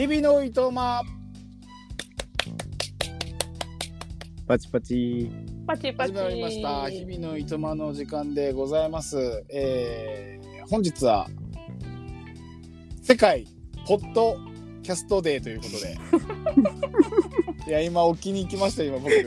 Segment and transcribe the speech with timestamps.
[0.00, 1.02] 日々のいとま
[4.48, 5.30] パチパチ。
[5.66, 6.12] 始パチパチ。
[6.14, 11.28] まりました日々のいとまの時間でございます、えー、本日は
[13.02, 13.46] 世界
[13.86, 14.38] ポッド
[14.82, 15.98] キャストデーということで
[17.68, 19.22] いや今置きに行きました今僕危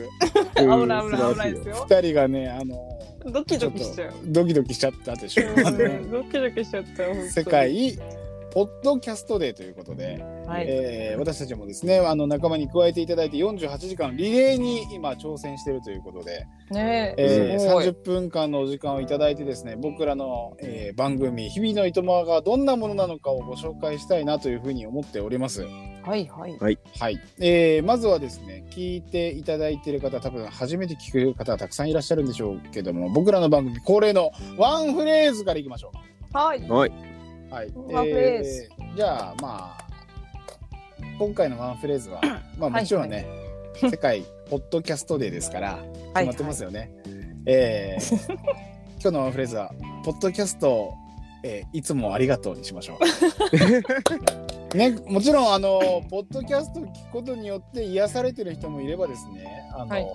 [0.66, 1.86] ない危ない危ないですよ。
[1.88, 2.98] 二人がねあの
[3.30, 4.12] ドキちょっとドキしちゃう。
[4.24, 7.44] ドキドキしちゃったでしょうんドキドキしちゃった世。
[7.44, 7.96] 界
[8.54, 10.66] ポッドキャストデーということで、はい。
[10.68, 25.62] えー私たちもですねあの仲間に加えていただいて48時間リレーに今挑戦しているということで、ねえーすごい30分間のお時間をいただいてですね僕らの、えー番組「日々のいとま」がどんなものなのかをご紹介したいなというふうに思っております。
[26.02, 26.56] はいはい。
[26.60, 35.92] はい、えーまずはですね聞いていただいている方多分初めて聞く方たくさんいらっしゃるんでしょうけども僕らの番組恒例のワンフレーズからいきましょ
[36.32, 36.68] はい。
[36.68, 37.13] はい。
[37.54, 37.56] う。
[37.56, 39.84] はい、ワンフレーズじゃあまあ
[41.18, 42.20] 今回のワンフレーズは
[42.58, 43.26] まあもちろんね、
[43.80, 45.78] 世界ポッドキャストデーですから
[46.14, 46.90] 決まってますよね。
[47.46, 48.34] えー
[49.04, 49.70] 今日のワンフレーズは
[50.02, 50.94] 「ポッドキャスト、
[51.42, 52.98] えーいつもありがとう」にしましょ
[54.72, 54.76] う。
[54.76, 60.12] ね、もちろんあのポッドキャストを聞くことによって癒されてる人もいればですねあの、はいはい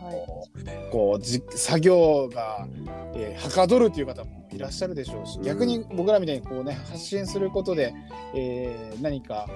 [0.92, 2.68] こうじ作業が、
[3.16, 5.44] えーはかどるという方もいらっしゃるでしょうし、うん。
[5.44, 7.94] 逆に僕らみたいにこうね発信することで、
[8.36, 9.48] えー何か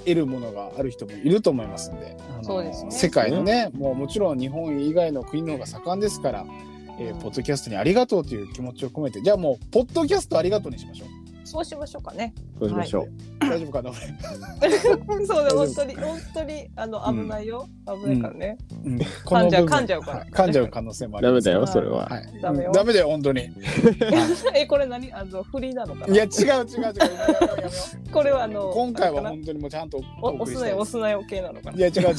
[0.00, 2.90] 得るものがある人もいると思いますんであのそうですね。
[2.92, 6.46] 世界のねもうもちろん日本以外の国の方が盛んですから、
[6.98, 7.20] えーうん。
[7.20, 11.08] ポッドキャストにありがとうという気持ちを込めてじゃあもうポッドキャストありがとうにしましょう
[11.46, 12.34] そうしましょうかね。
[12.58, 13.08] そうしましょう。
[13.40, 13.90] 大丈夫かな？
[15.08, 17.68] 俺 そうだ、夫本当に、本当に、あの、危ないよ。
[17.86, 18.58] 危ないからね。
[18.84, 18.96] うん。
[18.96, 20.18] 噛んじゃう噛んじゃうから。
[20.18, 20.28] はい。
[20.28, 21.44] 噛んじゃう可能性もあります。
[21.44, 21.72] ダメだよ、はい。
[21.72, 22.06] それは。
[22.06, 22.72] はい、ダメよ。
[22.72, 23.42] ダメだよ本当に。
[24.54, 26.14] え、これ何、あの、フリーなのかな？
[26.14, 26.64] いや違う違う違う。
[28.12, 28.70] これは、あの。
[28.70, 30.60] 今回は本当にもうちゃんとお、送押す。
[30.60, 32.12] なよ、押すなよ系なのかいや違う違う違う。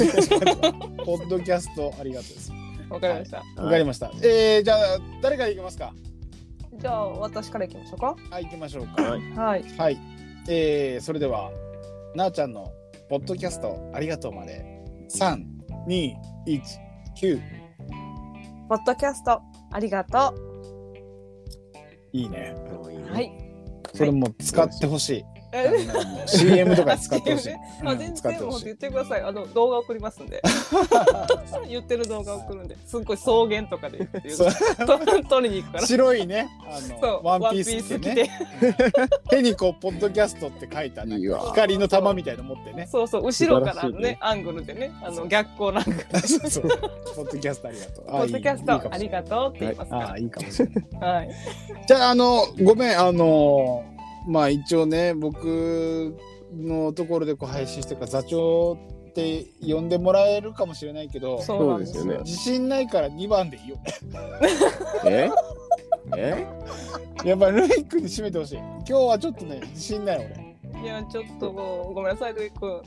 [1.05, 2.51] ポッドキャストありがとうです。
[2.51, 2.95] な。
[2.95, 3.37] わかりました。
[3.61, 4.77] わかりました、えー、じゃあ
[5.21, 5.93] 誰からいきますか？
[6.79, 8.15] じゃあ、私からいきましょうか。
[8.29, 9.21] はい行きましょうかはい。
[9.31, 9.63] はい。
[9.77, 9.99] はい、
[10.47, 11.51] えー、それでは
[12.15, 12.71] なあちゃんの
[13.09, 14.63] ポッドキャストありがとうまで
[15.09, 17.41] 3219
[18.69, 20.33] ポッドキャスト、ありがと
[22.11, 22.53] いいね
[23.09, 23.13] う。
[23.13, 23.31] はい。
[23.93, 25.25] それも使ってほしい、
[26.25, 27.53] CM とかで使ってほしい、
[27.85, 29.21] あ、うん全然もう言ってください。
[29.21, 30.41] あの動画送りますんで。
[31.69, 35.85] 言ってる動画送るんで、すっごい草原とかで言って 取りに行くから。
[35.85, 36.49] 白いね。
[36.69, 38.29] あそのう、ワンピース着てね
[39.29, 42.87] 手にこうポッドキャストって書いた光の玉みたいの持ってね。
[42.91, 44.17] そうそう、後ろからね、ね。
[44.19, 45.91] アングルでね、あの逆光なんか。
[46.11, 48.05] ポッドキャストありがとう。
[48.05, 50.85] ポッドキャスト、ありがととうって言いますかああいいかもしれない。
[50.99, 51.07] ら。
[51.07, 51.29] はい。
[51.87, 53.83] じゃああのごめんあの
[54.27, 56.15] まあ一応ね僕
[56.53, 58.77] のところでこう配信してるから座長
[59.09, 62.19] って呼んでもらえるかもしれないけどそうなんですよね。
[62.23, 63.77] 自信ないから2番でいいよ。
[65.05, 65.29] え？
[66.15, 66.47] え？
[67.25, 68.57] やっぱルイ君に締めてほしい。
[68.57, 70.47] 今日はちょっとね自信ない俺。
[70.83, 72.79] いや、ちょっともう、ごめんなさい、ルイ君。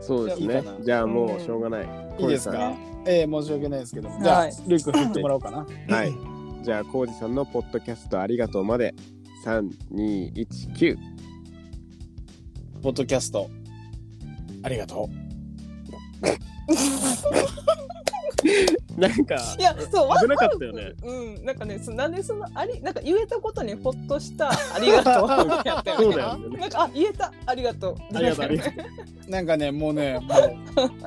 [0.00, 0.64] そうですね。
[0.80, 1.88] じゃあもうしょうがない。
[2.18, 2.74] いいですか？
[3.06, 4.08] ええ申し訳ないですけど。
[4.08, 4.52] もじゃあ、はい。
[4.66, 5.58] ルイ君振ってもらおうかな。
[5.88, 6.12] はい。
[6.62, 8.96] じゃあ、コウジさんのポッドキャストありがとうまで。
[9.46, 10.98] 三二一九。
[12.82, 13.48] ポッドキャスト。
[14.64, 15.08] ありがと
[18.98, 20.92] なんかいや、そう、わ危なかったよね。
[21.00, 25.60] うん、なんかね、そなんでそのあり、なんか言えたことにほっとした、ありがとう。
[25.60, 26.04] ってやったよね。
[26.04, 26.58] そうだよね。
[26.58, 28.16] なんか、あ、言えた、ありがとう。
[28.16, 28.44] ありがとう。
[28.46, 28.70] ありがと
[29.28, 30.56] うなんかねもうねもう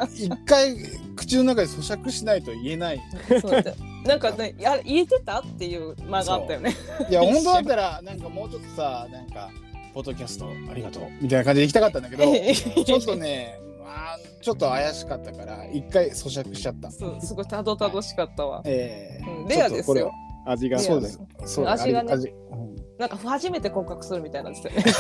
[0.16, 0.78] 一回
[1.18, 3.02] 口の中で咀嚼しないと言えない。
[3.42, 3.74] そうだ
[4.10, 6.76] なんかね、あ言えてたっていう間があったよね。
[7.10, 9.52] いや 本当だったらなんかもうちょっとさなんか
[9.94, 16.90] ポッドキャストありがとうみたいな感じで行きたかったんだけどちょっとねまあちょっと怪しかったから一回咀嚼しちゃった。
[16.90, 18.62] そう、すごいたどたどしかったわ。
[18.66, 20.12] えうんーレアですよ。
[20.46, 21.20] 味がそうです。
[21.68, 22.14] 味がね。
[22.14, 24.84] 味うんなんか初めて告白するみたいなんですよね。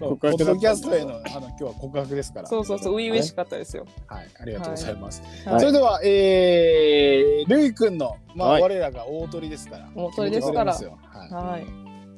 [0.00, 0.18] そう。
[0.18, 2.48] ポッドキャストへのあの今日は告白ですから。
[2.48, 3.86] そうそうそう、初々しかったですよ。
[4.08, 5.60] はいありがとうございます、はい。
[5.60, 8.62] それではえー、ルイ君のまあ、はい。
[8.62, 9.88] 我らが大鳥ですから。
[9.94, 10.74] 大鳥ですから。
[10.74, 10.84] はい。
[11.32, 11.66] はい。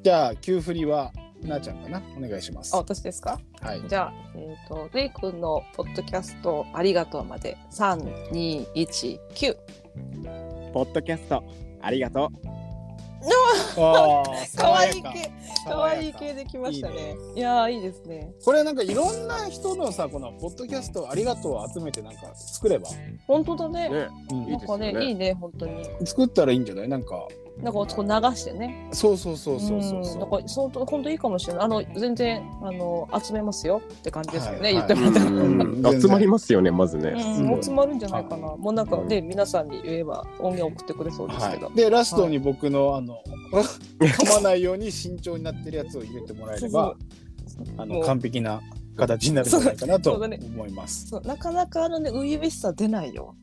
[0.02, 1.12] じゃあ急振りは
[1.42, 2.02] なあちゃんかな？
[2.16, 2.74] お願いします。
[2.74, 3.38] あ、私ですか？
[3.60, 3.82] はい。
[3.86, 9.56] じゃあ、えっ、と、レイ君のポッドキャストありがとうまで、3、2、1、9。
[10.72, 11.44] ポッドキャスト
[11.82, 12.59] ありがとう。
[13.76, 15.12] あーかわい系、か
[15.64, 17.16] 爽わい系できましたいいね。
[17.36, 18.32] いやー、いいですね。
[18.44, 22.88] これなんかいろんな人のさこのポッドキャストありがとうを集めてなんか作れば、
[23.26, 23.88] 本当だね。
[23.88, 24.08] ね。
[24.30, 25.84] うんいいなんかねいいね、本当に。
[26.04, 26.88] 作ったらいいんじゃない？
[26.88, 27.26] なんか
[27.62, 28.88] なんかこう流してね。
[28.92, 31.62] そうそうそうそうそうそんなんか本当本当いいかもしれない。
[31.64, 34.60] あの全然あの集めますよって感じですよね。
[34.60, 36.00] はい言ってもらったら。
[36.00, 37.14] 集まりますよねまずね。
[37.62, 38.56] 集まるんじゃないかな。
[38.56, 41.66] もうなんかね、皆さんに言えば音源送ってくれそうですけど。
[41.66, 43.18] はい、でラストに僕の、あの
[44.00, 46.94] 噛まないように慎重になってるやつを入れてもらえれば
[47.76, 48.60] あの完璧な
[48.96, 51.08] 形になるんじゃないかなと思います。
[51.08, 53.34] そうなかなかあのね初々しさ出ないよ。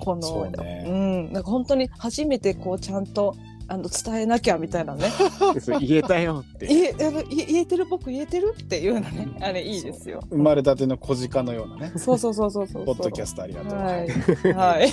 [0.00, 0.82] このそうね
[1.28, 3.34] ん、なんか本当に初めてこうちゃんと
[3.68, 5.10] あの伝えなきゃみたいなね。
[5.80, 6.66] 言えたよって。
[6.66, 10.20] 言えあの言え言えてる僕言えてるっていうのね、あれいいですよ。
[10.30, 12.84] 生まれたての小鹿のようなね、そうそうそうそうそう。
[12.84, 13.78] ポッドキャストありがとう。
[13.78, 14.08] はい。
[14.52, 14.90] はい。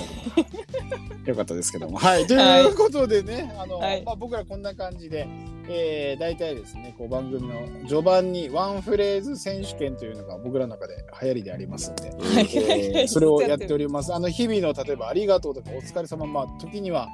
[1.26, 1.98] よかったですけども。
[1.98, 2.26] はい。
[2.26, 5.28] ということでね、あの、はいまあ、僕らこんな感じで、
[5.68, 14.14] えー、大体ですね、こう番組の序盤にワンフレーズ選手権というのが僕らの中で流行りでありますんで、はいえーそれをやっております。
[14.16, 17.08] あの、日々の例えば、ありがとうとか、お疲れ様、まあ、時には、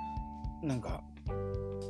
[0.62, 1.02] なんか、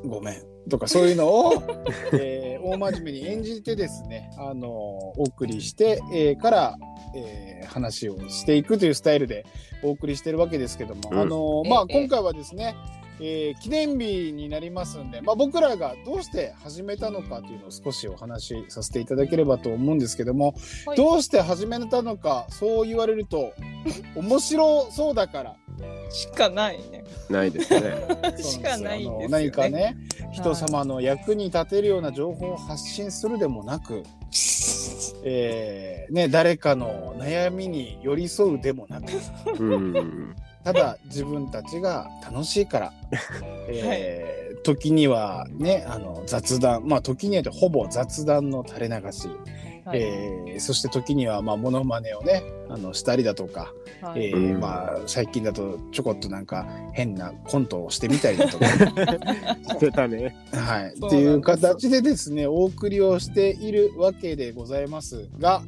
[0.06, 1.54] ごめんとか、そういうのを、
[2.14, 6.78] えー大真面目に演じてですね、あのお送りして、えーから、
[7.16, 9.46] えー話をしていくというスタイルで
[9.84, 11.20] お送りしてるわけですけども、うん。
[11.20, 12.00] あのまあ、ええ。
[12.00, 12.76] 今回はですね、
[13.20, 20.54] えー記念日になりますんで、まあ、僕らがどうして始めたのかというのを少しお話しさせていただければと思うんですけども、
[20.86, 23.54] はいどうして始めたのかそう言われると
[24.16, 25.56] 面白そうだから
[26.10, 27.04] しかないね。
[27.30, 27.96] ないですね。
[28.42, 29.28] しかないんですよ、ね。
[29.28, 29.98] 何かね
[30.32, 34.04] 人様の役に立てるような情報を発信するでもなく、
[35.24, 39.12] えーね、誰かの悩みに寄り添うでもなく
[39.60, 40.36] うん。
[40.68, 42.94] ただ自分たちが楽しいから、
[43.70, 46.86] えー時にはねあの雑談。
[46.88, 49.30] まあ時にはほぼ雑談の垂れ流し、
[49.86, 50.02] はい。
[50.02, 53.72] えーそして時にはまあモノマネをねあのしたりだとか、
[54.02, 54.26] はい。
[54.26, 54.60] えーうん。
[54.60, 58.66] まあ、最近だとちょこっとなんか変なコントをしてみたりだとか。
[59.72, 60.36] してたね。
[60.52, 65.62] はい、っていう形でですねお送りをしているわけでございますが、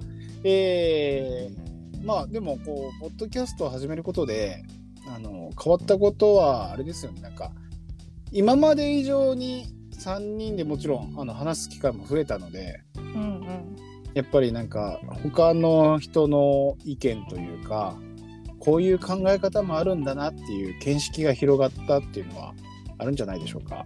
[0.44, 1.70] えー
[2.04, 4.64] まあでもこうポッドキャストを始めることで
[5.10, 7.52] あの変わったことはあれですよねなんか
[8.32, 13.76] 今まで以上に3人でもちろんあの話す機会も増えたのでうんうん。
[14.14, 17.98] やっぱりなんか他の人の意見というか
[18.60, 22.54] こういう考え方もあるんだなっていう見識が広がったっていうのは
[22.98, 23.86] あるんじゃないでしょうか。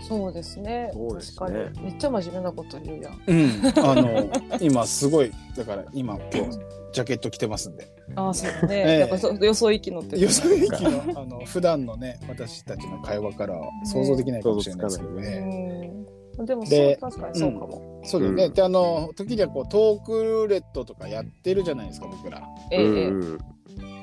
[0.00, 0.90] そうですね。
[0.92, 1.82] そうですね確かに。
[1.82, 3.20] めっちゃ真面目なこと言うやん。
[3.26, 3.50] うん、
[3.84, 4.30] あの
[4.60, 6.58] 今すごいだから今今日
[6.92, 8.76] ジャケット着てますんでああ、そうだね。
[8.76, 15.98] ええなんかそよそ行きのってるよそ行きのあの普段のね私たちの会話からは想像できないかもしれないですけどね。
[16.38, 16.46] うん。
[16.46, 18.00] でもそうで確かにそうかも。
[18.04, 22.48] そうだよね、うんであの時にはこうトークルーレットとかやってるじゃないですか僕ら。
[22.70, 23.38] ええええうん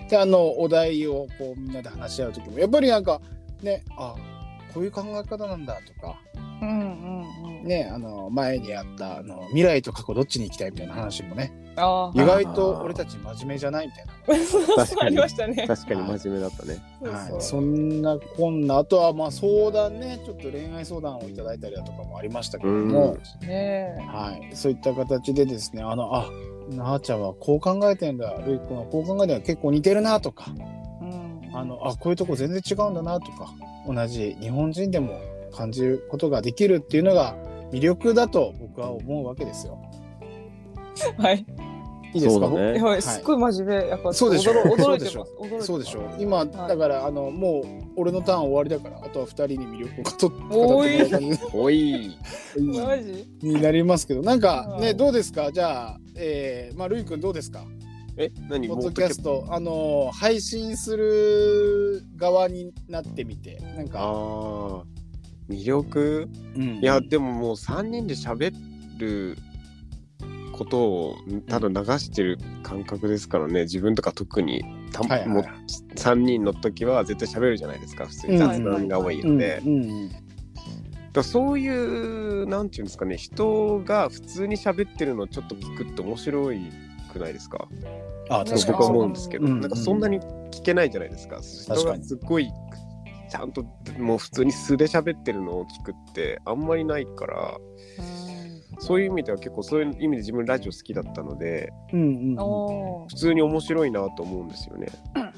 [0.09, 3.21] であのお題をこうみんなで話し合う時もやっぱりなんか
[3.62, 4.15] ねあ
[4.75, 6.19] こういう考え方なんだとか
[6.62, 7.63] うんうんうん。
[7.63, 14.13] ねあの前にあったあの未来と過去どっちに行きたいみたいな話もねあ意外と俺たち真面目じゃないみたいな。
[14.74, 14.86] あ。
[14.86, 15.68] 確かにありましたね。
[15.68, 16.77] 確かに真面目だったね。
[17.01, 26.30] はい、そんなこんなあとはまあ相談ねちょっと恋愛相談をいただいたりだとかもありましたけども、ねはい、そういった形でですねあのあ
[26.69, 30.45] なあちゃんはこう考えてんだるいくんはこう考えてんだ結構似てるなとか。
[31.57, 33.53] あのあこういうとこ全然違うんだなとか
[33.87, 35.19] 同じ日本人でも
[35.53, 37.35] 感じることができるっていうのが
[37.71, 39.77] 魅力だと僕は思うわけですよ。
[41.17, 41.45] はい。
[42.13, 42.47] いいですか？
[42.50, 42.81] ね。
[42.81, 43.01] はい。
[43.01, 43.88] すっごい真面目。
[43.89, 44.53] やっぱそうでしょ。
[44.53, 45.31] 驚驚いてます。
[45.41, 46.00] 驚いてそうでしょ。
[46.00, 46.50] う今、はい。
[46.50, 47.65] だからあのもう
[47.97, 52.17] 俺のターン終わりだからあとは2人に魅力を語っておい語っおい。
[52.57, 54.21] マジ になりますけど。
[54.21, 54.95] なんかねはい。
[54.95, 55.51] どうですか？
[55.51, 57.65] じゃあ、えー、まあるいくんどうですか？
[58.17, 58.67] え、何？
[58.67, 64.84] ポッドキャストあのー配信する側になってみてなんあか、あ。
[65.50, 66.29] 魅力？
[66.55, 66.63] うん。
[66.79, 68.53] いや、でももう3人で喋
[68.98, 69.38] る
[70.53, 71.15] ことを
[71.48, 74.63] ただ流してる感覚ですからね、自分とか特に。
[74.93, 75.43] たはいはいもう
[75.98, 78.38] 3人の時は絶対喋るじゃないですか、普通に。
[78.38, 79.62] 雑談が多いので。
[79.65, 80.12] うんうん。
[81.12, 86.62] だそういう、なんていうんですかね、人が普通に喋ってるのをちょっと聞くって面白い
[87.17, 87.67] くないですか？
[87.81, 88.65] ねあ確かに。
[88.65, 90.19] 僕は思うんですけど、うんなんかそんなに
[90.51, 91.41] 聞けないじゃないですか。
[91.41, 92.51] 人がすっごい
[93.29, 93.63] ちゃんと
[93.98, 97.57] もう普通に素で喋ってるのを聞くってあんまりないから、
[98.79, 102.39] そういう意味では結構そういう意味で自分ラジオ好きだったので、うんうんうん。
[102.39, 104.88] お普通に面白いなと思うんですよね。
[105.15, 105.31] あ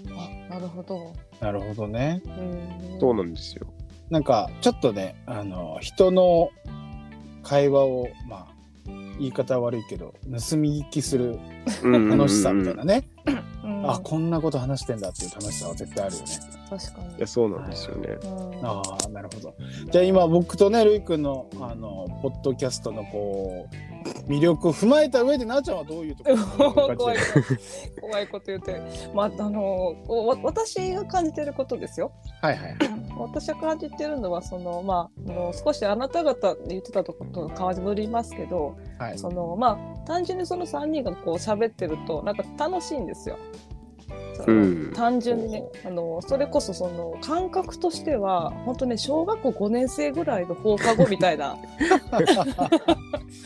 [0.50, 1.14] なるほど。
[1.40, 2.22] なるほどね。
[2.26, 3.00] うん。
[3.00, 3.68] そうなんですよ。
[4.10, 6.50] なんかちょっとねあの人の
[7.44, 8.57] 会話をまあ
[9.20, 11.40] 言い方は悪いけど盗み聞きする
[11.84, 13.10] 楽しさみたいなね、
[13.94, 16.28] あこんなこと話してんだっていう楽しさは絶対あるよね。
[16.70, 18.18] 確かにいや、そうなんですよね。
[18.24, 18.28] う
[18.64, 19.56] んああなるほど。
[19.92, 27.18] じゃあ今僕とねるいくんのあのポッドキャストのこう魅力を踏まえた上でなあちゃんはどういうところ怖い
[28.02, 28.82] 怖いこと言って、
[29.14, 32.12] まああのわ私が感じてることですよ。
[32.42, 32.76] はいはい。
[33.18, 39.18] 私が感じてるのはそのまああの少しあなた方で言ってたとこと変わりますけど、はい。
[39.18, 43.38] そのまあ単純にその3人がこう喋ってるとなんか楽しいんですよ。
[44.46, 44.94] うん。
[44.94, 51.58] 単純にねあのそれこそその感覚としては本当ね小学校5年生ぐらいの放課後みたいな。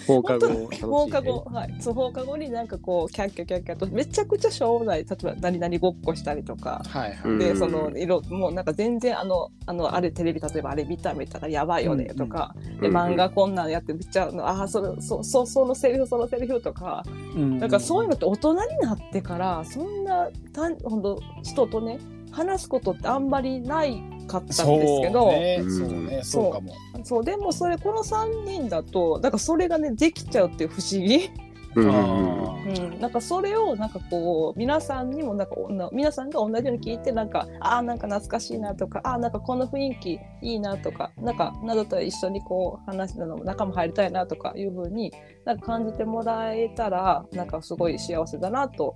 [0.07, 0.69] 放課後。
[0.81, 6.81] 放課後、はい、そう放課後になんかこうキャッキャキャッキャとめちゃくちゃしょうもない例えば何々ごっこしたりとか。
[6.87, 7.31] はいはい。
[7.31, 7.39] うん。
[7.39, 17.03] でその色もうなんか全然あのあのあれテレビ例えばあれ見た見たらやばいよねとか、でうん漫画こんなんやってめっちゃあのあーそれそそそのセリフそのセリフとか。
[17.35, 21.99] うんなんかそういうのって大人になってからそんなたんほんと人とね
[22.31, 24.65] 話すことってあんまりないかったんです
[25.01, 25.77] けどそうね、うん。
[25.77, 26.73] そうね、そうかも。
[27.03, 27.23] そう。
[27.23, 31.29] でもそれこの3人だとだからそれがねできちゃうっていう不思議、
[31.75, 31.87] うん。
[31.87, 32.47] うんうん。
[32.47, 35.55] あうん、なんかそれをなんかこう皆さんにもなんか
[35.91, 45.11] 皆さんが同じように聞いてなんかあーなんか懐かしいなとかあーなんかこの雰囲気いいなとかなんかなどと一緒にこう話の仲間入りたいなとかいうふうに
[45.43, 48.95] なんか感じてもらえたらなんかすごい幸せだなと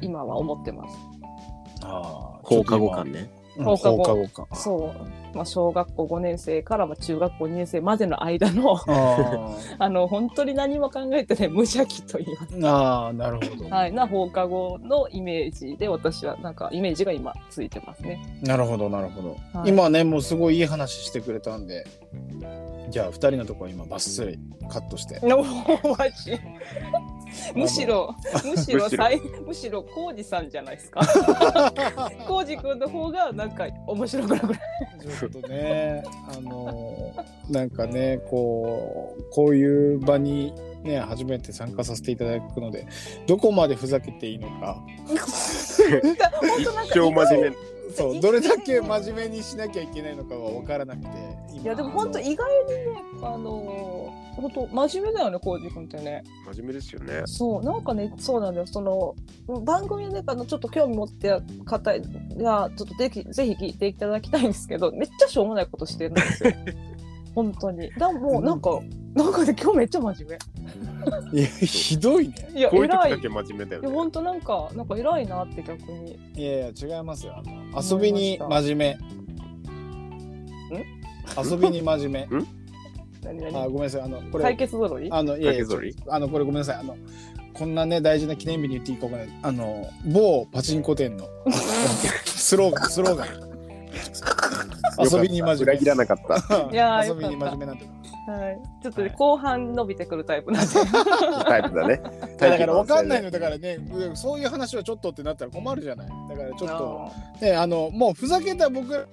[0.00, 0.96] 今は思ってます。
[1.82, 3.30] あー放課後感ね。
[3.36, 4.58] うん放課後放課後感。
[4.58, 4.94] そ
[5.32, 13.68] う、まあ、小学校5年生からまあ中学校2年生までの間のあ あの本当に何も考えてない無邪気と言いますーあー、なるほど。
[13.68, 18.22] はい、な放課後のイメージで私はなんかイメージが今ついてますね。
[18.42, 19.36] なるほど、なるほど。
[19.52, 21.84] はい今ね、もうすごいいい話してくれたんで、
[22.92, 24.38] じゃあ、二人のところ今、バッスリ
[24.70, 25.18] カットして。
[25.22, 25.28] お
[25.96, 26.38] マジ？
[27.56, 31.00] むしろむしろむしろさいむしろ浩二さんじゃないですか？
[32.28, 34.58] 浩二君の方がなんか面白くなくない？
[35.18, 40.52] ちょっとね、あのーなんかね、こう、こういう場に
[40.84, 42.86] ね、初めて参加させていただくので、
[43.26, 47.56] どこまでふざけていいのか、 本当なんか一生真面目。
[47.92, 51.08] そう、どれだけ真面目にしなきゃいけないのかは分からなくて、
[51.52, 56.24] 今いやでも本当意外にねあのー本当真面目だよね浩二君ってね。
[56.52, 57.22] 真面目ですよね。
[57.26, 59.14] そうなんかねそうなんだよその
[59.60, 61.92] 番組であのちょっと興味持ってる方
[62.38, 66.52] がちょっとぜひぜひ聞いていただきたいんですけどめっちゃしょうもないことしてるんですよ
[67.34, 68.80] 本当にだもうなんか、
[69.14, 70.38] なんかね今日めっちゃ真面
[71.32, 72.34] いや、ひどいね。
[72.52, 73.88] 目いやこういう時偉いだけ真面目だよね。
[73.88, 77.34] いや本当なんかなんか偉いなって逆にいやいや、違いますよ。
[77.36, 78.98] あの遊びに真面目。
[81.50, 82.44] 遊びに真面目。
[83.22, 84.02] 何あ、何ごめんなさい。
[84.02, 85.08] あの、これ対、決揃い？
[85.10, 85.64] あの、いやいや
[86.08, 86.76] あの、これごめんなさい。
[86.76, 86.96] あの、
[87.54, 89.28] こんなね、大事な記念日に言っていいかわかんない。
[89.42, 91.28] あの、某パチンコ店の
[92.24, 93.28] スローガン、スローガン。
[94.98, 96.18] 遊びに真面裏切らなかっ
[96.48, 96.56] た。
[96.70, 97.84] いやー遊びに真面目なんだ。
[98.32, 100.74] はいちょっとね後半伸びてくるタイプなんで
[101.44, 102.00] タイプだね。
[102.38, 103.24] だから分かんないの。
[103.24, 106.08] のだからね、うんそういう話はちょっとってなったら困るじゃない。
[106.28, 109.06] だからちょっと、あね、あの、もうふざけた僕ら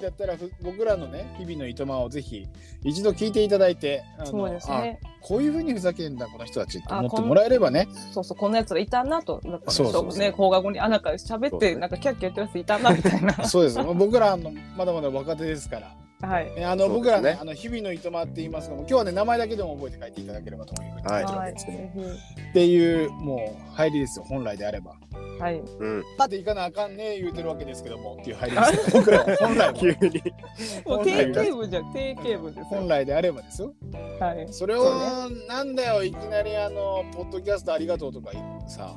[0.00, 2.46] だったら、ふ僕らのね、日々のいとまをぜひ
[2.82, 7.88] 一度聞いていただいて、あのーそうですねあこういうふうにふざけんだ、この人たちってあ思ってもらえればね。
[8.12, 13.82] そうそうこんなやつらいたなとなんかそうそうそうね放課後にあなんか喋ってなんかキャッキャ言ってるやついたなみたいなそうです。
[13.82, 16.03] 僕らあのまだまだ若手ですから。
[16.20, 16.54] はい。
[16.54, 21.26] ねあの、ね僕らね、あの日々のいとまって言いますが、もう今日はね、名前だけでも覚えて書いていただければというふうに書い。
[21.26, 21.90] てるわけですけど、ぜ
[22.50, 24.92] っていう、もう入りですよ、本来であれば。
[25.34, 25.58] ひはい。
[25.58, 26.04] うん。
[26.16, 29.00] だっていかなあかんね言うてるわけですけどもっていう入りですよ。
[29.00, 29.74] 僕ら 本来は。
[29.74, 30.22] 急に。
[30.86, 32.64] もう定型文じゃん定型文ですよ。
[32.64, 33.74] 本来であればですよ。
[34.20, 34.46] はい。
[34.50, 34.84] それを、
[35.48, 38.30] なんだよ、いきなりあの、ポッドキャストありがとうとか
[38.66, 38.94] さ、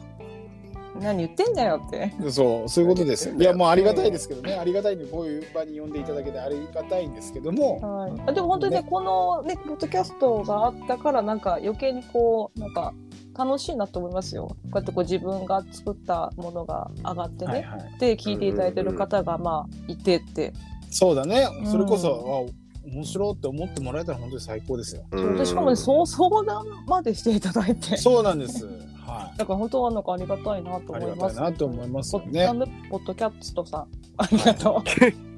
[1.01, 2.13] 何言ってんだよって。
[2.31, 3.27] そう、そういうことです。
[3.27, 3.35] よ。
[3.35, 8.87] いや、もうありがたいですけどね、ありがたいんで、こういう場に呼んでいただけてありがたいんですけども、はい、あでも本当にねね。
[8.89, 12.93] このねポッドキャストがあったからなんか余計にこうなんか
[13.37, 14.47] 楽しいなと思いますよ。
[14.47, 17.99] こうやってこう自分が作ったものが上がってね、はいはい。
[17.99, 20.53] で聞いていただいてる方がまあいてって、
[20.89, 21.47] そうだね。
[21.59, 21.67] う、ん。
[21.67, 25.03] それこそ、あ面白いって思ってもらえたら本当に最高ですよ。
[25.11, 27.97] そうでしかもねそう相談までしていただいて。
[27.97, 28.65] そうなんです。
[29.07, 30.95] はだから本当はなんかありがたいなとい。
[30.95, 32.47] ありが思いますたいなと思いますポよね。
[32.89, 33.87] ポッドキャストさん。
[34.17, 34.83] ありがと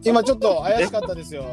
[0.03, 1.43] 今ちょっと怪しかったですよ。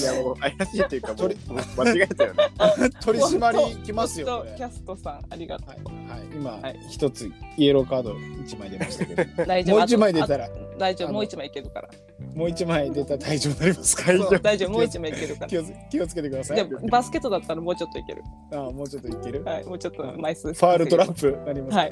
[0.00, 2.44] いやもう怪しいっていうか取もう間違えたよね。
[3.04, 4.46] 取り締まりきますよ。
[4.56, 6.80] キャストさんありがとう、はい、はい、今はい。
[6.90, 9.24] 一、つイエローカード一枚出ましたけど、
[9.74, 11.12] もう一枚出あたら、と大丈夫。
[11.12, 11.90] もう一枚いけるから
[12.34, 14.12] もう一枚出たら大丈夫になりますか？
[14.42, 14.70] 大丈夫。
[14.70, 15.46] もう一枚いけるから。
[15.48, 16.56] 気をつ気をつけてください。
[16.56, 18.22] でもバスケットだったらもうちょっといける。
[18.52, 19.44] あもうちょっといける。
[19.44, 21.76] はいもうちょっと枚数ファールトラップなります。
[21.76, 21.90] はい。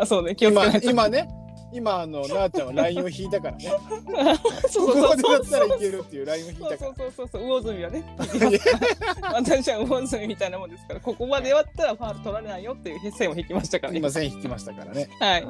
[0.00, 0.90] あ そうね気をつけ今ないと。
[0.90, 1.28] 今ね、
[1.72, 3.64] 今あのなあちゃんはラインを引いたからね。
[4.68, 8.04] そうここまでそうだったらいけるっていうラインを引いたかそうそうそうそう魚住はね。
[9.32, 14.00] 私は魚住みたいなもんですからここまでやったらファール取られないよっていう線を引きましたからね。
[14.00, 15.08] ら今線引きましたからね。
[15.18, 15.48] はい。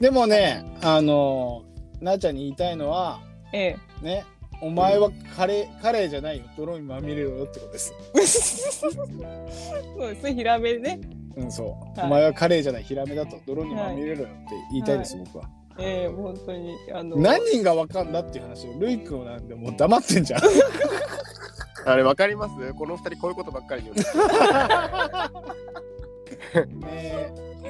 [0.00, 1.62] でもねあの
[2.00, 3.20] なあちゃんに言いたいのは
[3.56, 4.24] えね。
[4.60, 6.44] お前はカレー、カレーじゃないよ。
[6.56, 7.92] 泥にまみれろよってことです。
[8.16, 11.00] え そうですねヒラメね。
[11.36, 12.06] うんそう、はい。
[12.06, 13.38] お前はカレーじゃないヒラメだと。
[13.46, 14.36] 泥にまみれろよって
[14.72, 15.48] 言いたいです、僕は。
[15.78, 16.76] ええ本当に。
[16.92, 17.16] あの。
[17.16, 20.40] 何人がわかんだっていう話をルイ君なんでもう黙ってんじゃん。
[21.86, 22.74] あれわかります？
[22.74, 24.24] この二人こういうことばっかり言うんですね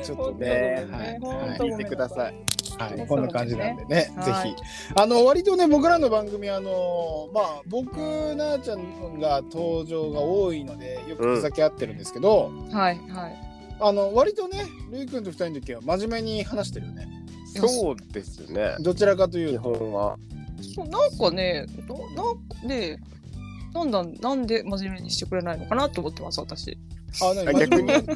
[0.04, 0.46] ちょっとね。
[0.46, 0.86] ね。
[0.90, 1.58] はい、はい。
[1.58, 2.34] 聞いてください。
[2.78, 4.54] はい、こんな感じなんでね、はいぜひ。
[4.94, 7.96] あの、割とね、僕らの番組、あの、まあ、僕、
[8.36, 13.36] なあちゃんが登場が多いので、よくふざけ合ってるんですけど、はいはい
[13.80, 17.08] あの、割とね、るいくんと二人の時は真面目に話してるよね。
[17.56, 18.76] そうですね。
[18.80, 19.74] どちらかとい基うと。
[19.74, 20.16] 本は。
[20.74, 22.98] そうなんかねどなんかね
[23.74, 26.78] なんだなんで真面目にしてくれないのかなと思ってます私
[27.20, 28.14] あ、なあ逆に真面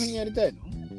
[0.00, 0.54] 目にやりたい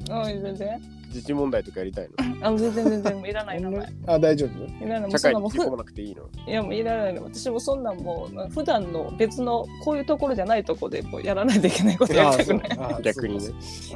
[0.08, 0.22] の？
[0.22, 0.82] あ全然
[1.14, 2.14] 自治問題とかやりたいの？
[2.48, 4.86] あ全然全然いらないいらないあ、大丈夫？
[4.86, 5.02] いらない。
[5.02, 6.24] もう社そんなもんふ会に引き込まなくていいの？
[6.48, 7.24] いやもういらないの。
[7.24, 13.02] 私もそんなんもう普段の別のこういうところじゃないとこでこうやらないといけないことやりたくない。
[13.04, 13.54] 逆にね。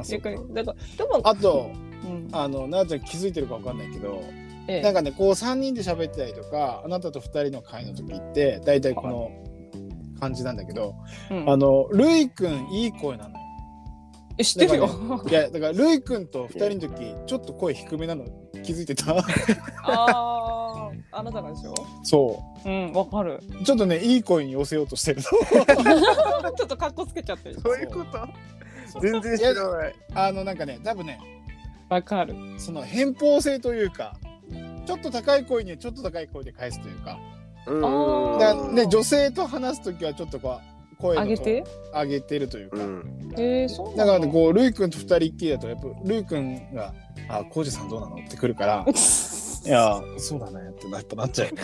[0.08, 0.54] 逆に。
[0.54, 1.70] だからでもあと、
[2.04, 2.28] うん。
[2.32, 4.22] あの、なあちゃん気づいてるかわかんないけど、
[4.68, 4.82] ええ。
[4.82, 9.30] なんかね、こう3人で喋ってたりとか、あなたと2人の会の時って、大体この
[10.20, 10.94] 感じなんだけど、
[11.30, 11.50] うん。
[11.50, 13.45] あの、るいくんいい声なのよ。
[14.38, 15.22] え知ってるよ。
[15.28, 18.24] いや、だからるいくんと2人の時、ちょっと声低めなの。
[18.62, 19.14] 気づいてた？
[19.16, 19.22] あ
[19.84, 21.74] ああなたがでしょ？
[22.02, 22.68] そう。
[22.68, 23.40] んわかる。
[23.60, 23.64] う。
[23.64, 27.60] ちょっとね、いい声に寄せようとしてる ちょっと格好つけちゃってる。
[27.60, 28.18] そういうこと？
[28.18, 28.28] の。
[29.00, 29.94] 全然知らない。
[30.14, 31.18] あの、なんかね、多分ね、
[31.88, 32.34] わかる。
[32.58, 34.16] その偏方性というか、
[34.86, 37.18] ちょっと高い声にはちょっと高い声で返すというか、
[37.66, 37.84] うん。
[37.84, 38.38] あー。
[38.40, 41.64] だからね、女性と話す時はちょっとこう、声のあげて？
[41.92, 43.32] 上げてるというか、うん。
[43.36, 46.92] えー、そうだからね、こう、るいくんと二人っきりだと、やっぱ、るいくんが、
[47.28, 51.48] あ、コウジさんどうなのってくるから、 いや、そうだねってやっぱなっちゃう。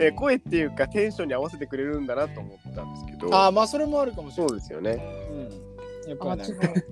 [0.00, 3.26] えー声っていうかテンションに合わせてくれるんだなと思ったんですけど。
[3.34, 4.48] あー、まあ、それもあるかもしれない。
[4.48, 4.98] そうですよね。
[5.30, 5.70] うん。
[6.08, 6.84] やっぱりあ違なんか、う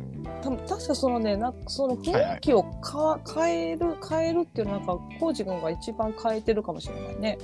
[0.42, 7.38] 多分確かそのねなんかその雰囲気をか、変える変えるっていうのはなんかコウジ君が一番変えてるかもしれないね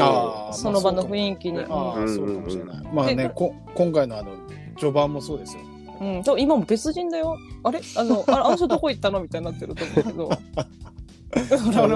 [0.00, 1.60] あーその場の囲雰囲気に。
[1.60, 2.76] ああ、うんそうかもしれない。
[2.92, 4.32] まあねで、こ今回のあの、
[4.76, 5.62] 序盤もそうですよ。
[6.00, 7.38] うん、でも今も別人だよ。
[7.62, 7.80] あれ？
[7.96, 9.20] あの、ああの人どこ行ったの？
[9.20, 10.30] みたいになってると思うけど。
[11.74, 11.88] まあ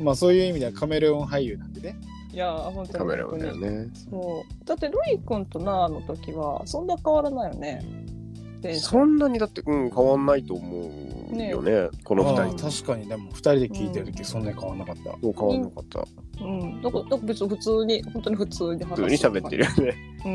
[0.00, 1.96] まあ、そういう意味ではカメレオン俳優なんでね。
[2.32, 2.98] いや、本当に。
[2.98, 3.88] カメラもだよね。
[4.10, 4.66] そう。
[4.66, 7.82] だって、ルイ君とナーの時は、そんな変わらないよね。
[8.62, 10.90] でそんなにだって、うん、変わんないと思
[11.32, 11.88] うよね。
[12.04, 12.70] このああ二人。
[12.70, 15.02] 確かに、でも二人で聞いてる時そんなに変わんなかった。
[15.20, 16.06] 変わんなかった。
[16.42, 16.82] うん。
[16.82, 19.94] だから、だから別に普通に、本当に普通に話普通に喋ってるよね。
[20.24, 20.28] う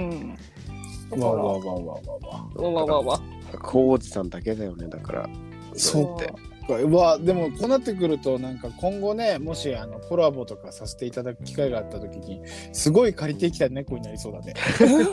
[1.18, 1.22] ん。
[1.22, 2.02] わわわわわわ
[2.56, 2.72] わ。
[2.72, 3.22] わわわ。
[3.62, 5.30] コウジさんだけだよね、だから。
[5.74, 6.34] そうって。
[6.70, 12.42] うわでもこうなってくるとなんか今後ねもしあのコラボとかさせていただく機会があった時に
[12.74, 14.54] すごい借りてきた猫になりそうだね。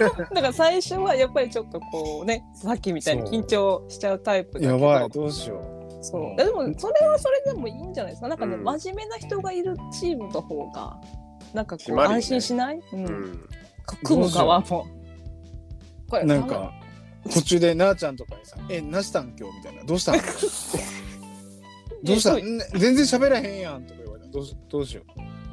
[0.01, 4.73] だから最初はやっぱりちょっとこうね、さっきみたいに緊張しちゃうタイプだけど。
[4.73, 5.74] やばいどうしよう。
[6.05, 6.33] そう。
[6.33, 6.37] う。
[6.37, 8.29] でもそれはそれでもいいんじゃないですか？
[8.29, 8.65] なんかね、うん。
[8.65, 11.01] 真面目な人がいるチームの方が、
[11.53, 12.03] なんかこうね。
[12.03, 13.07] 安心しない、うん。
[13.07, 13.49] うん。
[14.05, 14.87] 組む側も。
[16.09, 16.73] これなんか
[17.33, 20.17] 途中でなあちゃんとかにさ「えなしたん今日」みたいな「どうしたん?
[22.05, 22.37] 」どうした？
[22.37, 25.03] んね全然喋らへんやん」とか言われたらどうしどうしよ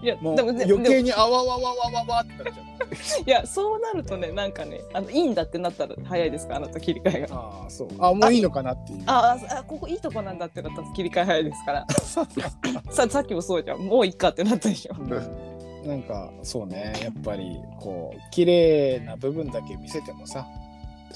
[0.02, 2.72] いや、うもうでもね、余計にあわわわわわわってなっちゃう。
[3.26, 7.36] いや、そうなるとね、なんかね、あのいいんだってなったら早いですか、あなた切り替えが。
[7.36, 9.04] ああそうあもういいのかなっていう。
[9.06, 11.88] あああ、ここいいとこなんだってなったら切り替え早いですから。
[12.92, 13.80] ささっきもそうじゃん。
[13.80, 14.96] もういいかってなったでしょ。
[15.00, 15.52] うん
[15.86, 20.48] なんかそうねやっぱりこう綺麗な部分だけ見せてもさ、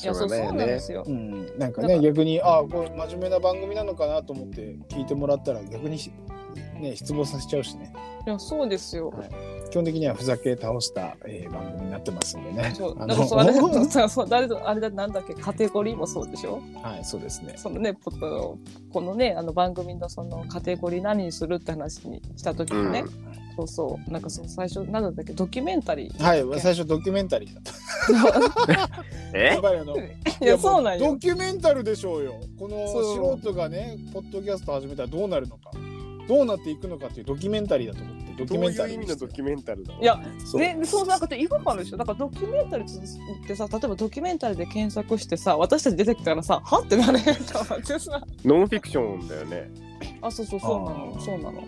[0.02, 1.12] いや、そうそうなんですよう。
[1.12, 6.12] ん、なんかね逆にああこれ真面目な番組なのかなと思って聞いてもらったら逆にし
[6.80, 7.94] ね失望させちゃうしね。
[8.26, 9.13] いや、そうですよ。
[9.72, 12.74] 基本的にはふざけ倒した、えー番組になってますんでね。
[12.76, 12.96] そう。
[13.02, 13.54] あだからそうあれ
[14.10, 15.34] そ誰とあれだなんだっけ？
[15.34, 16.62] カテゴリーもそうでしょ？
[16.82, 17.54] はいそうですね。
[17.58, 18.58] そのねポット
[18.94, 23.10] このねあの番組のそのカテゴリー何にするって話にした時にね、うん。
[23.58, 24.12] そうそう。
[24.12, 25.34] なんかそう最初なんだったっけ？
[25.34, 26.24] ドキュメンタリー。
[26.24, 27.76] はい最初ドキュメンタリーだった。
[29.38, 29.58] やえ
[30.41, 31.12] いやそうなんよ。
[31.12, 31.18] ド。
[31.18, 32.36] キュメンタルでしょうよ。
[32.60, 35.72] この素人がねポッドキャスト始めたらどうなるのか
[36.28, 40.04] どうなっていくのかっていうドキュメンタリーだと思ってドキどうュメンタリーいう意味のドキュメンタルだろう。
[40.04, 40.62] いやそう。
[40.62, 41.98] ね、そうなんかって違和感あるでしょ。
[41.98, 48.24] だからドキュメンタリーってさ例えばドキュメンタリーで検索してさ私たち出てきたらさはってなれへんと思ってさ。
[48.44, 49.72] ノンフィクションだよね。
[50.22, 51.62] あそうそうそうなのそうなの。
[51.62, 51.68] そ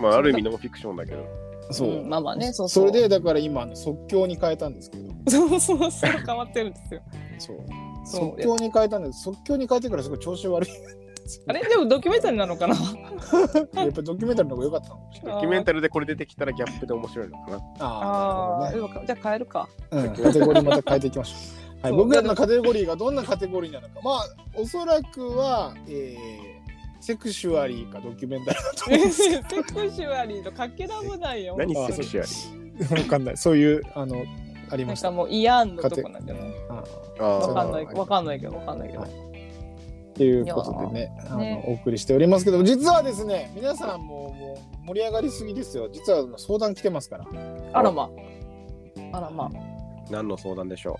[0.00, 0.02] う。
[0.02, 1.24] まあある意味ノンフィクションだけど。
[1.70, 2.88] そう、んまあまあねそうそう。
[2.88, 5.08] それでだから今あの即興に変えたんですけど。
[5.30, 7.02] そうそうそう変わってるんですよ。
[7.38, 7.56] そう。
[8.04, 8.42] そう。
[8.42, 10.70] 即興に変えたんです即興に変えてからすごい調子悪い
[11.46, 11.60] あれ？
[11.68, 12.74] でもドキュメンタリーなのかな？
[13.82, 17.56] やっぱドキュメンタリーの方が良かったのドキュメンタルでこれ出てきたらギャップで面白いのかな？
[17.56, 19.68] ああああーでもじゃあ変えるか。
[19.90, 21.82] なるほどね、うん、 カテゴリーまた変えていきましょう。
[21.82, 24.00] はい、僕らのカテゴリーがどんなカテゴリーなのか。
[24.02, 31.54] まあおそらくは、えー、セクシュアリーかドキュメンタリーだと思うんです セクシュアリーとかけらもないよ。
[31.58, 33.36] 何あセクシュアリけどわかんない。
[33.36, 34.24] そういうあの
[34.70, 35.08] ありなんました。
[35.08, 36.52] かもうイヤンのとこなんじゃない？
[37.20, 37.84] わかんない。
[37.86, 39.27] わかんないけどわかんないけど
[40.18, 41.64] ていうことでねあのね。
[41.66, 45.88] お送りしておりますけど実はですね皆さんももう盛り上がりすぎですよ。
[45.92, 47.26] 実は相談来てますから、
[47.72, 48.10] あらま。
[49.12, 49.50] あらま。
[50.10, 50.98] 何の相談でしょ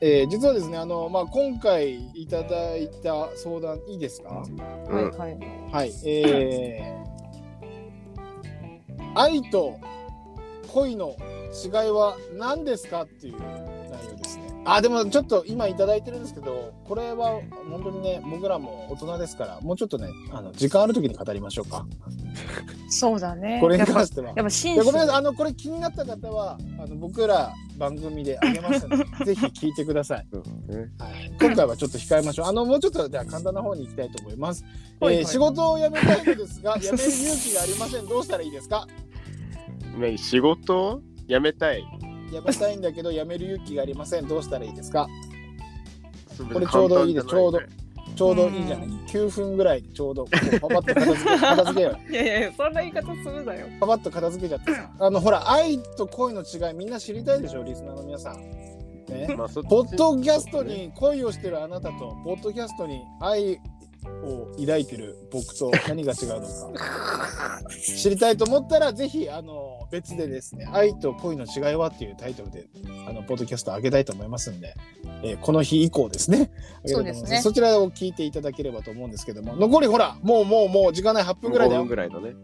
[0.00, 4.44] えー実はですねあの、まあ、今回いただいた相談いいですか？
[4.46, 5.10] う、うん。
[5.10, 5.38] はいはい。
[5.72, 9.76] はいえー、愛と
[10.72, 11.16] 恋の
[11.64, 13.02] 違いは何ですか？
[13.02, 21.86] っていう内容ですねあでもちょっと今いただいてるんですけどこれは本当にね僕らも大人ですからもうちょっとねあの時間ある時に語りましょうか。
[22.88, 23.58] そうだね。
[23.60, 24.28] これに関しては。
[24.28, 24.90] やっぱ紳いや士。
[24.90, 25.16] ごめんなさい。
[25.18, 30.26] あのこれ気になった方はあの僕ら番組であげますので ぜひ聞いてください、
[30.98, 32.46] はい、今回はちょっと控えましょう。
[32.46, 34.64] あのもうちょっとじゃあ簡単な方に行きたいと思います、
[35.00, 38.06] えー仕事を辞めたいのですが辞める勇気がありません。
[38.06, 38.86] どうしたらいいですか？
[39.98, 41.00] 何仕事を？
[41.28, 41.82] 辞めたい
[42.34, 44.28] 辞めたいんだけど辞める勇気がありません。
[44.28, 45.08] どうしたらいいですか？
[46.38, 47.60] ここれちょうどいいですちょうど
[48.16, 50.24] ちょうどいいじゃない？9分ぐらいでちょうど
[50.60, 52.12] パパッと片付け片付けよう。
[52.12, 53.66] いやいやいやそんな言い方するなよ。
[53.80, 54.90] パパッと片付けちゃってさ。
[55.00, 57.62] あのほら愛と恋の違いみんな知りたいでしょ？
[57.62, 58.40] リスナーの皆さん。
[58.40, 59.34] ね。
[59.36, 63.60] まあ、ポッドキャストに恋をしてるあなたと、ポッドキャストに愛
[64.24, 67.60] を抱いてる僕と何が違うのか。
[67.96, 72.66] 知りたいと思ったら、ぜひあの別でですね、愛と恋の違いはっていうタイトルで、
[73.08, 74.74] あのポッドキャストを上げたいと思いますんで、
[75.22, 76.50] えーこの日以降ですね、
[76.86, 77.40] そうですね。
[77.42, 81.88] そちらを聞いていただければと思うんですけども、残りほら、もうもうもう時間ない8分ぐらいだ5よ分。
[81.88, 82.34] ぐらいのね。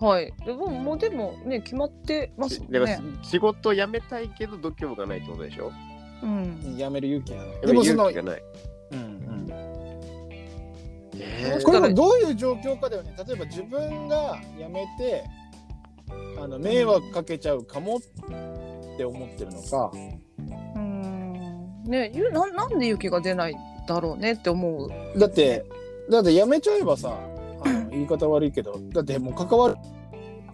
[0.00, 0.32] はい。
[0.44, 5.72] でももうでもね決まってますだからね仕事辞めたいけど度胸がないってことでしょ？
[6.22, 6.74] うん。
[6.76, 7.66] やめる勇気がない。
[7.66, 8.42] でもその勇気がない。
[8.92, 9.15] うん
[11.16, 11.62] うんえ。
[11.62, 13.14] これもどういう状況かだよね。
[13.16, 15.24] 例えば自分が辞めて
[16.38, 18.00] あの迷惑かけちゃうかもっ
[18.96, 21.82] て思ってるのか、うん。
[21.84, 25.64] ねゆななんで勇気が出ないだろうねって思うだって
[26.10, 27.16] だって辞めちゃえばさ
[27.64, 29.76] あの 言い方悪いけどだってもう関わる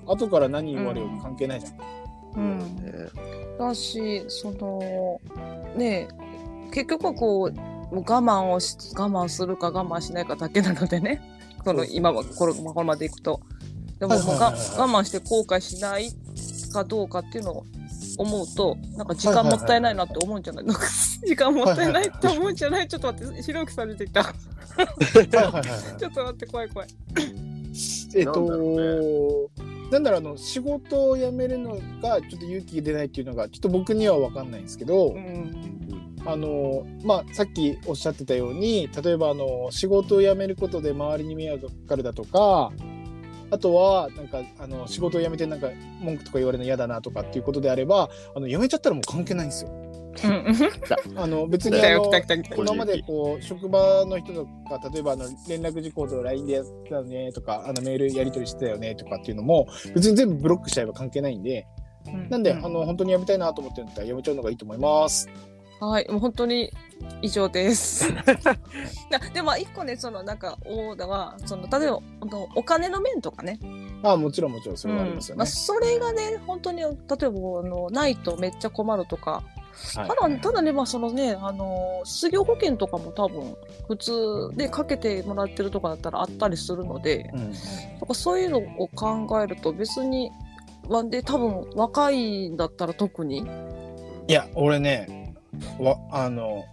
[0.07, 2.59] 後から何言われようと関係ないじゃん、うん。
[2.77, 2.93] ね
[3.59, 5.21] だしその
[5.77, 6.09] ね
[6.73, 11.21] 結局はこうもう我慢をし我慢するか我慢しないかだけなのでね。
[11.65, 13.41] その今はこれこれまでいくと。
[14.01, 16.11] でも我慢して後悔しない
[16.73, 17.65] かどうかっていうのを
[18.19, 20.73] 思うとなんか時間もったいないなって思うんじゃないの？
[20.75, 20.81] か
[21.25, 22.89] 時間もったいないって思うんじゃない？
[22.89, 24.25] ちょっと待ってひろゆきさん出てきた。
[24.25, 25.63] ちはいはいはいはい。
[26.05, 26.89] ょっと待って怖い怖い。
[28.17, 29.51] えっと
[29.93, 35.72] なんだろうあの仕事を辞めるのがちょっと勇気が出ないっていうのがちょっと僕には分かんないんですけど、うん
[36.25, 42.73] あのまあさっきおっしゃってたように例えばあの仕事を辞めることで周りに迷惑がかかるだとか
[43.51, 45.69] あとはなんかあの仕事を辞めてなんか
[46.01, 49.71] 文句とか言われるの嫌だなとかっていうことであればあの辞めちゃったらもう関係ないんですよ。
[50.25, 50.57] うん。
[51.19, 52.11] あの別にあの
[52.57, 61.67] 今までこう職場の人とか例えばあの連絡事項と LINE でやってたよねとかあのメールやり取りしてたよねとかっていうのも別に全部ブロックしちゃえば関係ないんで。
[62.31, 65.29] なんで、うあの本当に辞めたいなと思ってるんだったら辞めちゃうのがいいと思います。
[65.87, 66.71] はい、もう本当に
[67.23, 68.13] 以上です。
[69.11, 73.59] なでも一個ね、そのなんかオーダーはその例えばあのお金の面とかね、
[74.03, 75.47] あもちろんもちろんそれはありますよねうんまあ、。
[75.47, 79.45] それがね本当に例えばあのないとめっちゃ困るとか、はい
[79.95, 83.57] ただただねまあそのねあの失業保険とかも多分
[83.89, 90.31] 普通でかけてもらってるとかだったらあったりするので、うんかそういうのを考えると別に。
[90.89, 93.47] まあで多分若いんだったら特に、
[94.27, 95.22] いや俺ね
[95.79, 96.65] わあの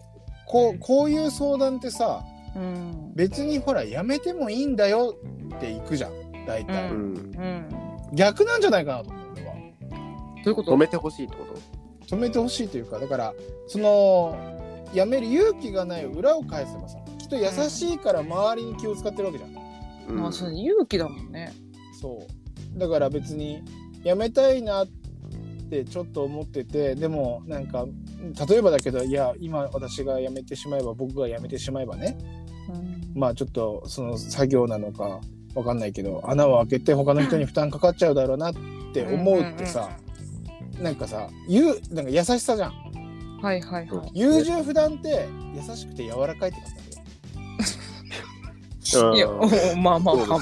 [0.48, 2.24] こうこういう相談ってさ
[2.56, 3.14] うん。
[3.16, 5.16] 別にほらやめてもいいんだよ
[5.56, 6.12] っていくじゃん
[6.48, 7.00] 大体、ううん。
[7.00, 7.70] うん、
[8.14, 9.54] 逆なんじゃないかなと思う俺は。
[9.54, 9.60] ど
[10.46, 10.72] ういうこと？
[10.72, 12.16] 止めてほしいってこと？
[12.16, 13.34] 止めてほしいというかだから
[13.68, 14.36] その
[14.94, 19.56] やめる勇気がない裏を返せばさきっと優しいから周りに気を使ってるわけじゃん、
[20.10, 20.22] うん。
[20.22, 21.54] まあ、それ勇気だもんね。
[22.02, 22.26] そ
[22.76, 22.80] う。
[22.80, 23.62] だから別に
[24.04, 24.99] やめたいなって
[25.86, 27.86] ちょっと思っててでもなんか
[28.48, 32.18] 例えばだけどいや今私が辞めてしまえば僕が辞めてしまえばね
[32.70, 33.20] うん。
[33.20, 35.20] まあちょっとその作業なのか
[35.56, 38.54] わかんないけど穴を開けて他の人に負担かかっちゃうだろうなっ
[38.94, 39.90] て思うってさ、
[40.80, 42.74] なんかさ言うなんか優しさじゃん。
[43.42, 44.12] はいはいはい。
[44.14, 46.89] 優柔不断って優しくて柔らかいって感じ
[48.98, 49.48] うんいや、お
[49.78, 50.40] まあまあまあまあ。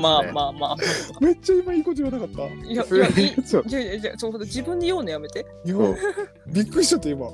[0.00, 0.76] まあまあまあ。
[1.20, 5.46] めっちゃ今いいこと言わなかった いや、いや、いやいやいや、そう自分で言うのやめて。
[5.64, 5.96] いやうん
[6.52, 7.28] びっくりしちゃった今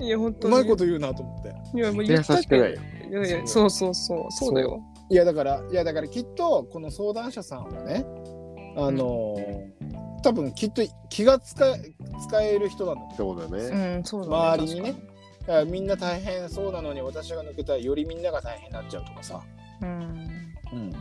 [0.00, 0.56] いや、本当うに。
[0.56, 2.42] まいこと言うなと思っていや、もう優言ったけど。
[2.42, 2.80] しくないよ。
[3.10, 4.82] いやいや、そうそうそう、そうだよ。
[5.10, 8.06] いやだからいやだからきっとこの相談者さんはね
[8.76, 11.92] あのー多分きっと気が使え
[12.26, 13.96] 使える人なんだとそうだね。
[13.98, 14.36] うん、そうだね。
[14.36, 14.94] 周りにね
[15.46, 19.42] だからみんな大変そうなのに私が抜けたらよりみんなが大変になっちゃうとかさ。
[19.82, 20.54] うん。
[20.72, 20.92] うん、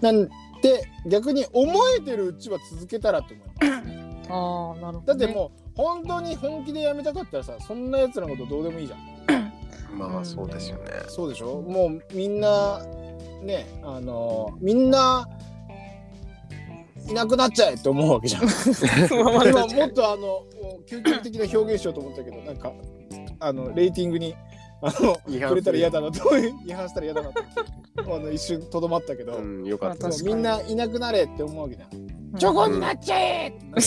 [0.00, 0.28] なん
[0.62, 5.02] で逆に思えてるうちは続けたらと思います ああ、なるほど、ね。
[5.06, 9.52] だってもう本当に本気でやめたかったらさそんなやつらのことどうでもいいじゃん
[9.98, 10.90] まあそうですよね。
[11.08, 12.80] そうでしょもうみんな
[13.42, 15.26] ねあのみんな
[17.08, 18.42] いなくなっちゃえって思うわけじゃん
[19.10, 20.44] 今もっとあの
[20.86, 22.72] 究極的な表現しようと思ったけどなんか
[23.40, 24.34] あのレーティングに
[24.82, 27.42] あの違反くれたら嫌だなと違反したら嫌だなと
[27.98, 30.08] あの一瞬とどまったけど、うん、よかった。
[30.22, 31.94] みんないなくなれって思うわけじゃん。
[31.94, 32.38] うん。
[32.38, 33.82] チョコになっちゃえってなる。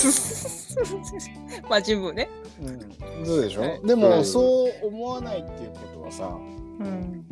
[1.70, 2.30] まあ、自分ね。
[2.62, 4.26] うん、そうでしょ、はいでも、うん。
[4.26, 7.26] そう思わないっていうことはさうん。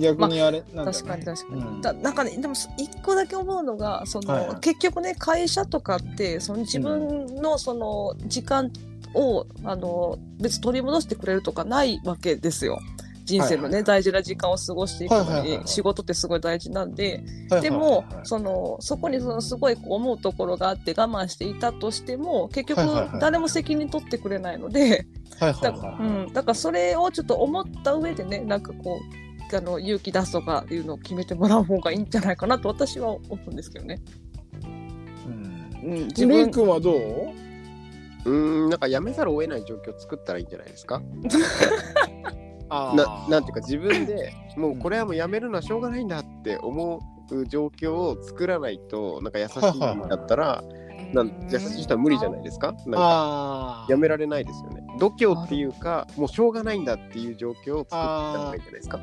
[0.00, 1.62] 逆にあれ、なんだろう確かに確かに。
[1.62, 1.80] うん。
[1.82, 4.60] だなんかねでも一個だけ思うのがその、はいはい。
[4.60, 8.72] 結局ね会社とかってその自分のその時間
[9.14, 12.78] を、あの別に取り戻してくれるとかないわけですよ。
[13.24, 22.80] 人生のね、大事な時間を過ごしていくのに、仕事ってすごい大事なんで、はいでも、そのそこにそのすごいこう思うところがあって我慢していたとしても結局
[23.20, 25.06] 誰も責任取ってくれないので、
[25.38, 25.72] だか
[26.46, 28.98] らそれをちょっと思った上でねなんかこ
[29.52, 34.00] うあの勇気出すとかいうのを決めてもらう方がいいんじゃないかなと私は思うんですけどね。
[34.64, 34.66] う
[35.28, 35.70] ん。
[35.84, 37.47] うん、ジレイ君はどう？
[38.24, 41.00] うーん、なんかやめざるを得ない状況を作ったらいいんじゃないですか？
[42.70, 47.00] あ ななんていうか自分でもうこれはもうやめるのはしょうがないんだって思
[47.30, 50.62] う状況を作らないとなんか優しいんだったら
[51.12, 52.72] なん優しい人は無理じゃないですか？
[52.86, 54.82] なんかやめられないですよね。
[54.98, 59.00] 度胸っていうかもうしょうがないんだっていう状況を作った方がいいんじゃないですか？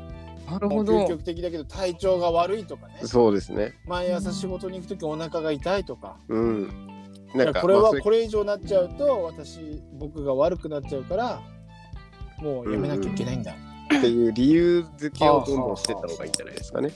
[0.48, 1.08] なるほど究。
[1.08, 3.72] 極的だけど体調が悪いとかねそうですね。
[3.86, 6.70] 毎朝仕事に行く時お腹が痛いとかうん。
[7.34, 11.40] いなんかやこれはこれ以上になっちゃうと私僕が悪くなっちゃうから
[12.38, 16.90] もうやめなきゃいけないんだ、っていう理由付けをどんどんしてた方がいいんじゃないですかね。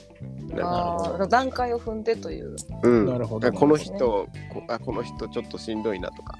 [0.61, 2.55] あー段階を踏んでという。
[2.83, 6.37] うん、なるほどこの人、こあこの人ちょっとしんどいなとか。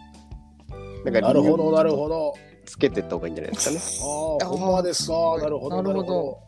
[1.04, 1.98] なんかなるほどなるど。
[1.98, 2.34] ほど
[2.66, 4.42] つけてった方がいいんじゃないですかね。
[4.42, 6.40] ああほんまですかなるほどなるほど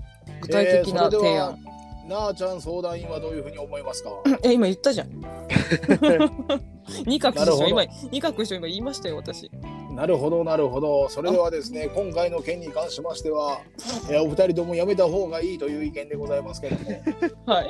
[0.41, 1.57] 具体的な提案。
[2.07, 4.09] なあちゃん相談員はどういうふうに思いますか？
[4.43, 5.09] え今言ったじゃん。
[7.05, 9.49] 二角でしなるほどょ今二角でしょ今言いましたよ私。
[9.91, 13.59] なるほどなるほどそれではですね今回の件に関しましては、
[14.09, 16.89] えーお二人ともやめた方がいいという意見でございますけども
[17.45, 17.69] はい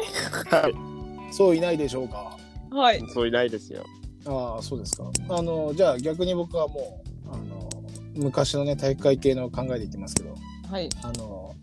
[1.33, 2.37] そういないでしょうか？
[2.71, 3.03] はい。
[3.13, 3.83] そういないですよ。
[4.25, 7.69] ああそうですかあのじゃあ逆に僕はもうあの
[8.15, 10.33] 昔のね体育会系の考えで言ってますけど
[10.71, 10.89] はい。
[11.03, 11.53] あの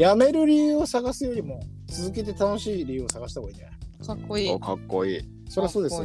[0.00, 1.60] やめる理由を探すよりも
[2.02, 4.50] 続けて楽しい理由を探した方がいいんじゃないかっこいい。
[4.50, 4.58] お。
[4.58, 5.20] かっこいい。
[5.48, 6.04] そりゃそうですよ。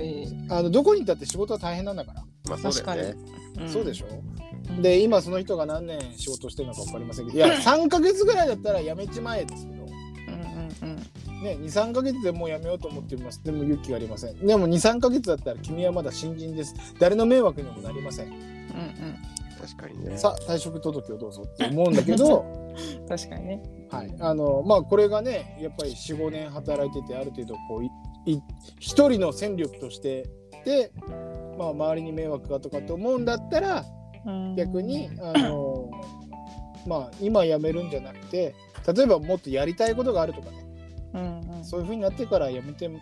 [0.49, 3.01] あのどこに行ったって仕事は大変なんだから、まあそう確かに。
[3.03, 3.69] だよね。。
[3.69, 4.05] そうでしょ？
[4.07, 7.37] ょで今その人が何年仕事してるのか分かりませんけど。
[7.37, 9.83] いや3ヶ月ぐらいだったらやめちまえですけど。
[9.83, 10.97] うんうん
[11.37, 11.43] うん。
[11.43, 13.43] ね23ヶ月でもうやめようと思っています。
[13.43, 14.39] でも勇気がありません。
[14.39, 16.73] でも23ヶ月だったら君はまだ新人です。
[16.99, 18.33] 誰の迷惑にもなりませんうん
[19.63, 20.17] 確かにね。
[20.17, 23.07] さあ退職届をどうぞって思うんだけどうん。
[23.07, 23.63] 確かにね。
[23.89, 27.83] はい、あのまあこれがねやっぱり45年働いててある程度こう
[28.79, 30.27] 一人の戦力として
[30.65, 30.91] で、
[31.57, 33.85] まあ、周りに迷惑がとかって思うんだったら
[34.25, 35.89] うん逆にあの
[36.87, 38.55] まあ今辞めるんじゃなくて
[38.93, 40.65] 例えばもっとやりたいことがあるとかね
[41.13, 41.63] うんうん。
[41.63, 42.99] そういうふうになってから辞めても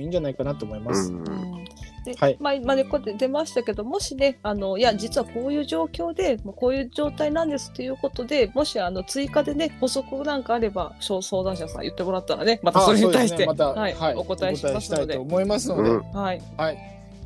[0.00, 1.12] いいんじゃないかなと思います。
[1.12, 1.67] うんうん
[2.14, 2.36] で、はい。
[2.40, 13.46] まあ、まあ、で、こうやって出ましたけど、もしね、あの、いや、実はこういう状況で、もうこういう状態なんですということで、もし、あの、追加でね、補足なんかあれば、相相談者さん言ってもらったらね、またそれに対して、ね。
[13.46, 15.06] また、はい、お答えしますので。
[15.06, 16.12] たいと、思いますので、うん。
[16.12, 16.78] はい、はい、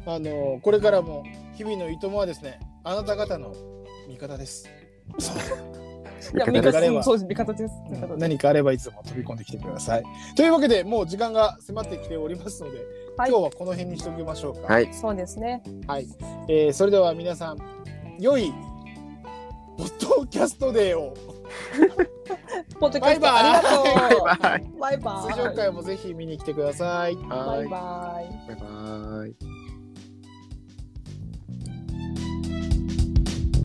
[0.06, 3.54] あのこれからも日々のいともはですねあなた方の
[4.08, 4.68] 味方です。
[6.34, 6.92] いや、味味方です。
[6.92, 7.74] 方、そうです、味方です。
[7.90, 8.18] 味方です。
[8.18, 10.04] 何かあればいつでも飛び込んできてください。
[10.36, 12.78] というわけでもう時間が迫ってきておりますので、
[13.22, 14.72] はい今日はこの辺にしておきましょうか。
[14.72, 14.92] はい。
[14.92, 15.62] そうですね。
[15.86, 16.08] はい
[16.48, 17.58] えーそれでは皆さん
[18.18, 18.52] 良い
[19.78, 21.14] ポッドキャストデーを
[22.80, 24.24] ポッドキャストありがとう。
[24.24, 24.72] バイバイ。
[24.80, 25.34] バイバイ。
[25.34, 27.14] 通常回もぜひ見に来てください。
[27.14, 27.68] バイバイ。
[27.68, 29.71] バイバイ。